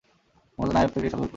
[0.57, 1.29] মূলত "নায়েব" থেকে এই শব্দের উৎপত্তি।